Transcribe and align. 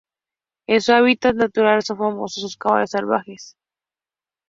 En 0.65 0.81
su 0.81 0.93
hábitat 0.93 1.35
natural, 1.35 1.83
son 1.83 1.99
famosos 1.99 2.41
sus 2.41 2.57
caballos 2.57 2.89
salvajes. 2.89 3.55